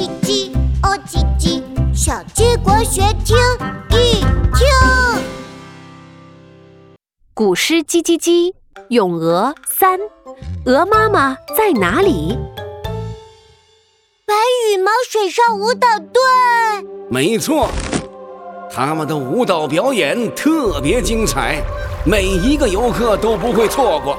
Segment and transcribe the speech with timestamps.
[0.00, 0.50] 叽叽，
[0.82, 1.62] 哦叽叽，
[1.94, 3.36] 小鸡国学听
[3.90, 4.14] 一
[4.54, 4.66] 听。
[7.34, 8.50] 古诗《叽叽叽》
[8.88, 10.00] 咏鹅三，
[10.64, 12.38] 鹅妈妈在哪里？
[14.24, 14.34] 白
[14.72, 16.22] 羽毛水上舞蹈队，
[17.10, 17.68] 没错，
[18.72, 21.62] 他们的舞蹈表演特别精彩，
[22.06, 24.18] 每一个游客都不会错过。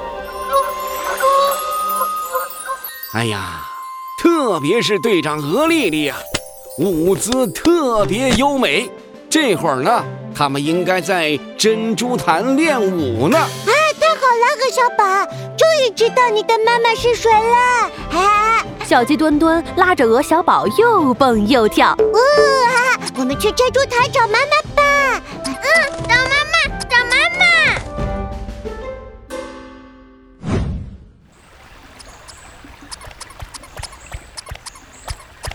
[3.14, 3.66] 哎呀，
[4.22, 6.14] 特别是队长鹅丽丽呀，
[6.78, 8.88] 舞姿特别优美。
[9.28, 13.36] 这会儿呢，他们应该在珍珠潭练舞呢。
[13.36, 13.48] 啊，
[13.98, 15.26] 太好了，鹅小宝，
[15.58, 18.16] 终于知道你的妈妈是谁了。
[18.16, 21.92] 啊，小鸡墩墩拉着鹅小宝又蹦又跳。
[21.98, 24.71] 呜哈哈，我们去珍珠潭找妈妈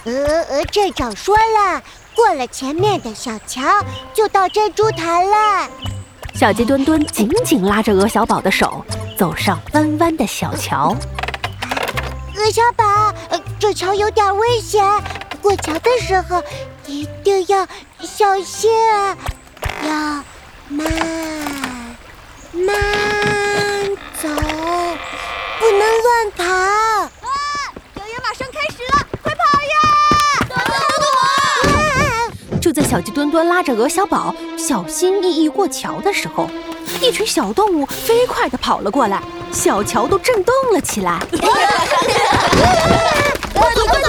[0.08, 0.14] 鹅
[0.50, 1.84] 鹅镇长说了，
[2.16, 3.62] 过了前面的小桥
[4.14, 5.68] 就到珍珠潭了。
[6.34, 8.86] 小鸡墩墩紧紧拉着鹅小宝的手，
[9.18, 10.96] 走上弯弯的小桥。
[12.38, 12.86] 鹅小宝，
[13.32, 14.82] 呃，这桥有点危险，
[15.42, 16.42] 过桥的时候
[16.86, 17.68] 一定要
[18.00, 19.18] 小心啊，
[19.84, 19.92] 要
[20.70, 20.90] 慢
[22.54, 22.76] 慢
[24.22, 26.46] 走，不能乱跑。
[26.46, 27.30] 啊！
[27.94, 29.76] 表演马上开始了，快跑呀！
[30.48, 30.72] 躲躲
[32.52, 32.60] 躲！
[32.62, 36.50] 就在小鸡墩墩拉着鹅小宝小心翼翼过桥的时候，
[37.02, 39.22] 一群小动物飞快地跑了过来，
[39.52, 41.20] 小桥都震动了起来。
[43.54, 44.08] 快走快走！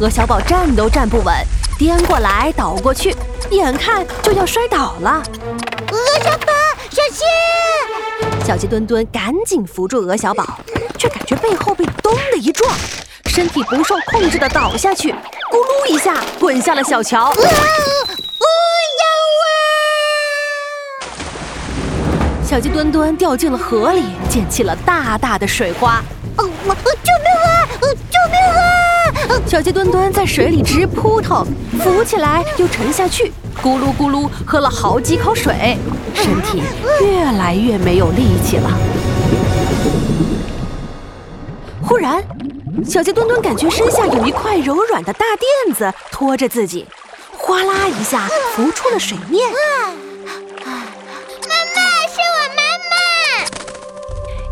[0.00, 1.34] 鹅小宝站都站不稳，
[1.78, 3.16] 颠过来倒过去，
[3.52, 5.22] 眼看就要摔倒了。
[5.90, 6.52] 鹅小宝，
[6.90, 7.26] 小心！
[8.46, 10.60] 小鸡墩墩赶紧扶住鹅小宝，
[10.98, 12.70] 却感觉背后被咚的一撞，
[13.34, 17.30] 身体不受控制的倒下去，咕噜一下滚下了小桥。
[17.32, 17.34] 啊！
[22.44, 25.94] 小鸡墩墩掉进了河里，溅起了大大的水花。
[25.94, 26.44] 哇！
[26.44, 27.68] 哦，我救命啊！
[27.80, 28.38] 呃救命
[29.36, 29.42] 啊！
[29.48, 31.44] 小鸡墩墩在水里直扑腾，
[31.82, 35.76] 浮起来又沉下去，咕噜咕噜喝了好几口水，
[36.14, 36.62] 身体
[37.00, 38.70] 越来越没有力气了。
[41.82, 42.22] 忽然，
[42.82, 46.86] 小鸡墩墩感觉身下有一块柔软的大垫子托着自己，
[47.36, 49.48] 哗啦一下浮出了水面。
[50.24, 53.50] 妈妈，是我妈妈。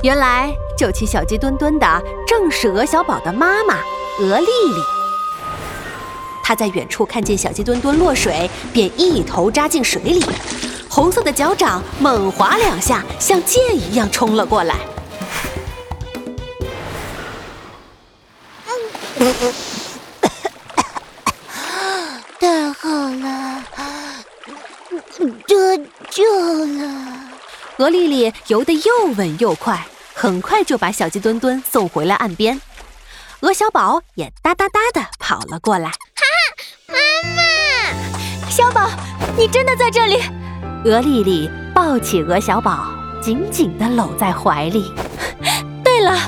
[0.03, 3.78] 原来救起小鸡墩墩的正是鹅小宝的妈妈
[4.21, 4.82] 鹅丽丽。
[6.43, 10.25] 她在远处看见小鸡墩墩落水，便一头扎进水里，
[10.88, 14.77] 红色的脚掌猛划两下，像箭一样冲了过来。
[22.39, 23.65] 太好了，
[25.47, 25.77] 得
[26.11, 26.25] 救
[26.67, 26.91] 了！
[27.78, 32.61] 鹅丽丽游得又稳又快，很快就把小鸡墩墩送回了岸边。
[33.41, 35.89] 鹅小宝也哒哒哒地跑了过来。
[35.91, 35.94] 哈
[36.89, 36.94] 妈
[37.37, 38.91] 妈，小宝，
[39.37, 40.21] 你真的在这里？
[40.84, 42.89] 鹅丽丽抱起鹅小宝，
[43.23, 44.93] 紧紧地搂在怀里。
[45.84, 46.19] 对了，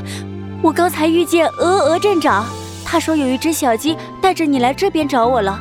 [0.62, 2.46] 我刚才遇见鹅鹅镇长，
[2.94, 5.58] 他说有一只小鸡带着你来这边找我了，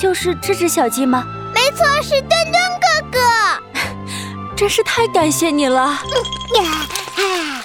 [0.00, 1.26] 就是这只小鸡吗？
[1.52, 3.18] 没错，是墩墩哥哥。
[4.54, 5.80] 真是太感谢你了！
[6.54, 6.86] 呀，
[7.16, 7.64] 哎，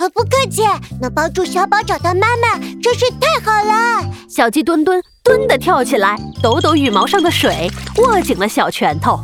[0.00, 0.62] 呃，不客气，
[1.00, 4.04] 能帮助小宝找到妈妈，真是太好了。
[4.28, 9.20] 小鸡墩墩墩的跳起来，抖抖羽毛上的水，握紧了小拳头。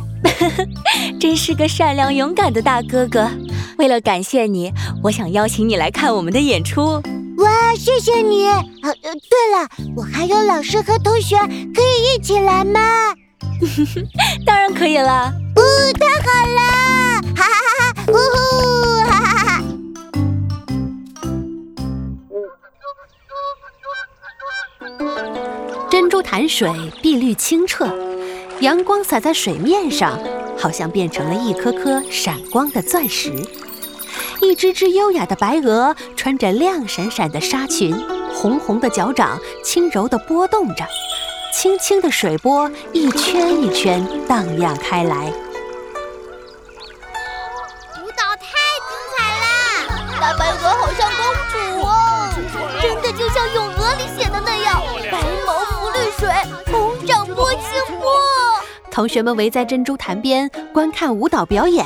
[1.19, 3.29] 真是个善良勇敢的大哥哥。
[3.77, 4.71] 为了感谢你，
[5.03, 7.03] 我想邀请你来看我们的演出。
[7.37, 8.47] 哇，谢谢你。
[8.47, 11.37] 呃呃，对了，我还有老师和同学，
[11.73, 13.13] 可以一起来吗？
[14.45, 15.33] 当然可以了。
[15.55, 15.61] 哦，
[15.99, 16.61] 太好了！
[17.35, 17.93] 哈哈哈哈！
[18.07, 18.37] 呜呼！
[19.05, 19.63] 哈哈哈哈！
[25.89, 26.69] 珍珠潭水
[27.01, 27.87] 碧绿清澈，
[28.59, 30.19] 阳光洒在水面上，
[30.57, 33.31] 好像变成了一颗颗闪光的钻石。
[34.45, 37.99] 一只只优雅的白鹅穿着亮闪闪的纱裙，
[38.31, 40.85] 红红的脚掌轻柔地拨动着，
[41.51, 45.33] 轻轻的水波一圈一圈荡漾开来。
[47.95, 48.45] 舞蹈太
[48.85, 49.47] 精彩了！
[50.21, 51.57] 大白鹅好像公主
[51.87, 52.29] 哦，
[52.79, 54.79] 真的就像《咏鹅》里写的那样，
[55.11, 56.29] 白毛浮绿水，
[56.71, 58.13] 红掌拨清波。
[58.91, 61.83] 同学们围在珍珠潭边观看舞蹈表演，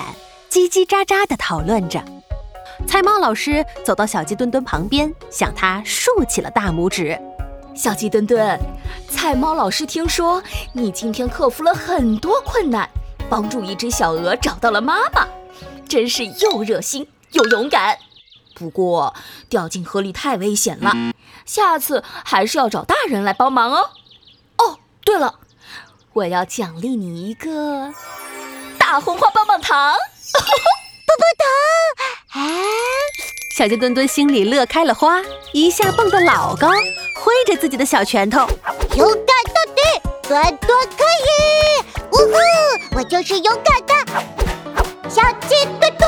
[0.52, 2.04] 叽叽喳喳地讨论着。
[2.90, 7.22] 菜猫老师走到小鸡墩墩旁边，向他竖起了大拇指。
[7.76, 8.60] 小鸡墩墩，
[9.08, 10.42] 菜猫老师听说
[10.74, 12.90] 你今天克服了很多困难，
[13.30, 15.28] 帮助一只小鹅找到了妈妈，
[15.88, 17.96] 真是又热心又勇敢。
[18.56, 19.14] 不过
[19.48, 20.92] 掉进河里太危险了，
[21.46, 23.92] 下次还是要找大人来帮忙哦。
[24.58, 25.36] 哦，对了，
[26.14, 27.94] 我要奖励你一个
[28.80, 29.94] 大红花棒棒糖。
[31.10, 31.48] 棒棒糖！
[32.44, 32.79] 啊！
[33.60, 35.22] 小鸡墩墩心里乐开了花，
[35.52, 36.70] 一下蹦得老高，
[37.14, 38.48] 挥着自己的小拳头，
[38.96, 39.82] 勇敢到底，
[40.30, 41.84] 墩墩可以！
[42.14, 44.14] 呜呼，我就是勇敢的
[45.10, 45.99] 小鸡墩。